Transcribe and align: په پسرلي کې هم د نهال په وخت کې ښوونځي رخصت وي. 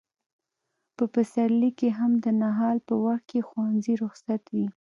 په 0.95 1.03
پسرلي 1.13 1.71
کې 1.79 1.89
هم 1.97 2.11
د 2.23 2.25
نهال 2.43 2.77
په 2.87 2.95
وخت 3.05 3.23
کې 3.31 3.39
ښوونځي 3.47 3.93
رخصت 4.03 4.43
وي. 4.55 4.67